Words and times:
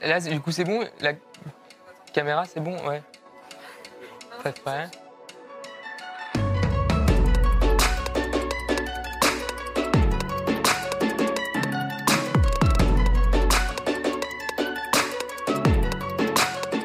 Là, 0.00 0.20
du 0.20 0.40
coup, 0.40 0.52
c'est 0.52 0.64
bon 0.64 0.84
La 1.00 1.12
caméra, 2.12 2.44
c'est 2.46 2.60
bon 2.60 2.76
Ouais. 2.86 3.02
Pas 4.42 4.52
prêt 4.52 4.88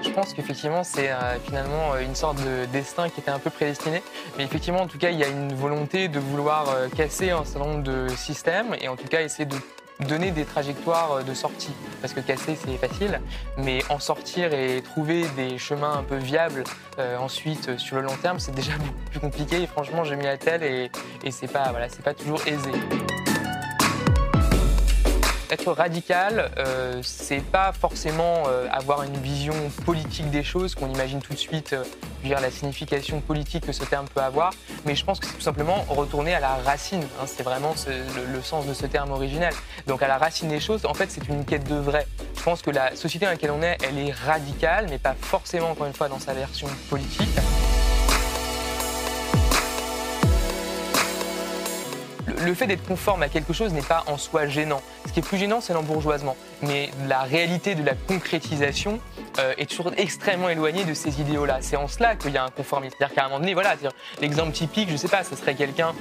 Je 0.04 0.10
pense 0.22 0.34
qu'effectivement, 0.34 0.84
c'est 0.84 1.12
euh, 1.12 1.38
finalement 1.46 1.94
euh, 1.94 2.00
une 2.00 2.16
sorte 2.16 2.38
de 2.38 2.66
destin 2.66 3.08
qui 3.08 3.20
était 3.20 3.30
un 3.30 3.38
peu 3.38 3.52
prédestiné. 3.52 4.02
Mais 4.36 4.44
effectivement, 4.44 4.82
en 4.82 4.88
tout 4.88 4.98
cas, 4.98 5.12
il 5.12 5.20
y 5.20 5.24
a 5.24 5.28
une 5.28 5.54
volonté 5.54 6.08
de 6.08 6.20
vouloir 6.20 6.70
euh, 6.70 6.88
casser 6.90 7.30
un 7.30 7.46
certain 7.46 7.68
nombre 7.68 7.84
de 7.84 8.08
systèmes 8.10 8.76
et 8.82 8.88
en 8.88 8.96
tout 8.96 9.08
cas 9.08 9.22
essayer 9.22 9.46
de 9.46 9.56
donner 10.02 10.32
des 10.32 10.46
trajectoires 10.46 11.24
de 11.24 11.34
sortie. 11.34 11.74
Parce 12.02 12.14
que 12.14 12.20
casser, 12.20 12.56
c'est 12.56 12.78
facile, 12.78 13.22
mais 13.58 13.80
en 13.90 14.00
sortir 14.00 14.54
et 14.54 14.82
trouver 14.82 15.26
des 15.36 15.58
chemins 15.58 15.98
un 15.98 16.04
peu 16.04 16.18
viables 16.18 16.64
ensuite 17.20 17.78
sur 17.78 17.98
le 17.98 18.04
long 18.04 18.16
terme, 18.22 18.40
c'est 18.40 18.56
déjà 18.56 18.74
plus 19.12 19.20
compliqué. 19.20 19.64
Et 19.64 19.68
franchement, 19.68 20.04
j'ai 20.04 20.16
mis 20.16 20.28
à 20.28 20.38
tel 20.38 20.64
et, 20.64 20.92
et 21.24 21.32
c'est 21.32 21.52
pas, 21.52 21.70
voilà, 21.72 21.90
c'est 21.90 22.04
pas 22.04 22.14
toujours 22.14 22.42
aisé. 22.48 22.72
Être 25.50 25.72
radical, 25.72 26.52
euh, 26.58 27.00
c'est 27.04 27.42
pas 27.42 27.72
forcément 27.72 28.44
euh, 28.48 28.68
avoir 28.70 29.04
une 29.04 29.16
vision 29.18 29.54
politique 29.86 30.30
des 30.30 30.44
choses 30.44 30.76
qu'on 30.76 30.90
imagine 30.90 31.22
tout 31.22 31.32
de 31.32 31.38
suite, 31.38 31.72
euh, 31.72 31.86
dire 32.22 32.42
la 32.42 32.52
signification 32.52 33.22
politique 33.22 33.66
que 33.66 33.72
ce 33.72 33.86
terme 33.86 34.08
peut 34.14 34.20
avoir, 34.20 34.52
mais 34.86 34.94
je 34.94 35.06
pense 35.06 35.22
que 35.22 35.26
c'est 35.26 35.36
tout 35.36 35.42
simplement 35.42 35.86
retourner 35.88 36.36
à 36.36 36.42
la 36.42 36.56
racine. 36.56 37.04
Hein, 37.04 37.26
c'est 37.28 37.44
vraiment 37.44 37.76
le, 37.88 38.34
le, 38.34 38.42
sens 38.42 38.66
de 38.66 38.74
ce 38.74 38.86
terme 38.86 39.12
originel. 39.12 39.54
Donc 39.88 40.02
à 40.02 40.10
la 40.10 40.18
racine 40.18 40.50
des 40.50 40.60
choses, 40.60 40.86
en 40.86 40.94
fait, 40.94 41.10
c'est 41.10 41.26
une 41.30 41.46
quête 41.46 41.64
de 41.70 41.76
vrai. 41.76 42.08
Je 42.36 42.44
pense 42.44 42.62
que 42.62 42.72
la 42.72 42.94
société 42.98 43.26
dans 43.26 43.32
laquelle 43.32 43.52
on 43.52 43.62
est, 43.62 43.78
elle 43.84 43.98
est 44.00 44.12
radicale, 44.12 44.88
mais 44.90 44.98
pas 45.00 45.16
forcément, 45.20 45.70
encore 45.72 45.88
une 45.88 45.94
fois, 45.94 46.10
dans 46.10 46.20
sa 46.20 46.34
version 46.34 46.68
politique. 46.90 47.30
Le 52.28 52.54
fait 52.54 52.68
d'être 52.68 52.86
conforme 52.86 53.24
à 53.24 53.30
quelque 53.30 53.54
chose 53.54 53.74
n'est 53.74 53.82
pas 53.82 54.04
en 54.08 54.18
soi 54.18 54.48
gênant. 54.48 54.82
Ce 55.08 55.14
qui 55.14 55.20
est 55.20 55.24
plus 55.24 55.38
gênant, 55.38 55.62
c'est 55.62 55.74
l'embourgeoisement. 55.74 56.36
Mais 56.62 56.90
la 57.08 57.22
réalité 57.22 57.76
de 57.76 57.84
la 57.84 57.94
concrétisation 57.94 59.00
euh, 59.40 59.54
est 59.58 59.70
toujours 59.70 59.92
extrêmement 59.98 60.50
éloignée 60.50 60.84
de 60.84 60.94
ces 60.94 61.22
idéaux-là. 61.22 61.60
C'est 61.62 61.78
en 61.78 61.88
cela 61.88 62.16
qu'il 62.16 62.32
y 62.32 62.38
a 62.38 62.44
un 62.44 62.50
conformisme. 62.50 62.96
C'est-à-dire 62.98 63.16
qu'à 63.16 63.26
un 63.26 63.30
moment 63.30 63.40
donné, 63.40 63.54
voilà, 63.54 63.76
l'exemple 64.22 64.52
typique, 64.52 64.90
je 64.92 64.98
sais 64.98 65.08
pas, 65.08 65.24
ce 65.24 65.36
serait 65.36 65.56
quelqu'un 65.56 65.94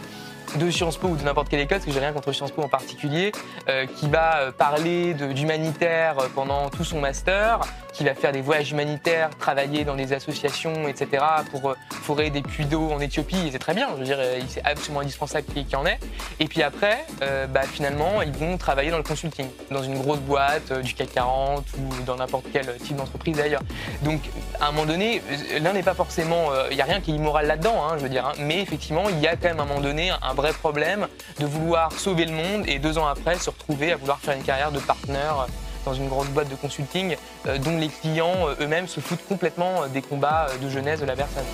de 0.56 0.70
Sciences 0.70 0.96
Po 0.96 1.08
ou 1.08 1.16
de 1.16 1.22
n'importe 1.22 1.48
quelle 1.48 1.60
école, 1.60 1.78
parce 1.78 1.86
que 1.86 1.92
j'ai 1.92 2.00
rien 2.00 2.12
contre 2.12 2.32
Sciences 2.32 2.50
Po 2.50 2.62
en 2.62 2.68
particulier, 2.68 3.32
euh, 3.68 3.86
qui 3.86 4.08
va 4.08 4.38
euh, 4.38 4.52
parler 4.52 5.14
d'humanitaire 5.14 6.16
pendant 6.34 6.70
tout 6.70 6.84
son 6.84 7.00
master, 7.00 7.60
qui 7.92 8.04
va 8.04 8.14
faire 8.14 8.32
des 8.32 8.40
voyages 8.40 8.72
humanitaires, 8.72 9.30
travailler 9.38 9.84
dans 9.84 9.96
des 9.96 10.12
associations, 10.12 10.88
etc., 10.88 11.24
pour 11.50 11.70
euh, 11.70 11.74
forer 11.90 12.30
des 12.30 12.42
puits 12.42 12.66
d'eau 12.66 12.90
en 12.90 13.00
Éthiopie, 13.00 13.50
c'est 13.52 13.58
très 13.58 13.74
bien, 13.74 13.88
je 13.94 13.98
veux 13.98 14.04
dire, 14.04 14.18
c'est 14.48 14.64
absolument 14.64 15.00
indispensable 15.00 15.46
qu'il 15.46 15.68
y 15.68 15.76
en 15.76 15.86
ait. 15.86 15.98
Et 16.40 16.46
puis 16.46 16.62
après, 16.62 17.04
bah, 17.48 17.62
finalement, 17.62 18.22
ils 18.22 18.32
vont 18.32 18.56
travailler 18.56 18.90
dans 18.90 18.96
le 18.96 19.02
consulting, 19.02 19.46
dans 19.70 19.82
une 19.82 19.98
grosse 19.98 20.20
boîte 20.20 20.72
du 20.80 20.94
CAC 20.94 21.12
40 21.12 21.64
ou 21.78 22.02
dans 22.04 22.16
n'importe 22.16 22.44
quel 22.52 22.66
type 22.78 22.96
d'entreprise 22.96 23.36
d'ailleurs. 23.36 23.62
Donc, 24.02 24.20
à 24.60 24.68
un 24.68 24.72
moment 24.72 24.86
donné, 24.86 25.22
l'un 25.60 25.72
n'est 25.72 25.82
pas 25.82 25.94
forcément, 25.94 26.50
il 26.70 26.76
n'y 26.76 26.82
a 26.82 26.84
rien 26.84 27.00
qui 27.00 27.12
est 27.12 27.14
immoral 27.14 27.46
là-dedans, 27.46 27.82
hein, 27.84 27.94
je 27.96 28.02
veux 28.02 28.08
dire, 28.08 28.26
hein, 28.26 28.32
mais 28.38 28.60
effectivement, 28.60 29.08
il 29.08 29.18
y 29.20 29.26
a 29.26 29.36
quand 29.36 29.48
même 29.48 29.60
à 29.60 29.62
un 29.62 29.66
moment 29.66 29.80
donné 29.80 30.10
un 30.10 30.34
vrai 30.34 30.45
problème 30.54 31.06
de 31.38 31.46
vouloir 31.46 31.92
sauver 31.92 32.24
le 32.24 32.32
monde 32.32 32.64
et 32.66 32.78
deux 32.78 32.98
ans 32.98 33.06
après 33.06 33.36
se 33.36 33.50
retrouver 33.50 33.92
à 33.92 33.96
vouloir 33.96 34.18
faire 34.18 34.36
une 34.36 34.42
carrière 34.42 34.72
de 34.72 34.78
partenaire 34.78 35.46
dans 35.86 35.94
une 35.94 36.08
grande 36.08 36.28
boîte 36.28 36.50
de 36.50 36.56
consulting 36.56 37.16
euh, 37.46 37.58
dont 37.58 37.78
les 37.78 37.88
clients 37.88 38.48
euh, 38.48 38.54
eux-mêmes 38.60 38.88
se 38.88 39.00
foutent 39.00 39.26
complètement 39.26 39.84
euh, 39.84 39.88
des 39.88 40.02
combats 40.02 40.48
de 40.60 40.68
jeunesse 40.68 41.00
de 41.00 41.06
la 41.06 41.16
personne. 41.16 41.44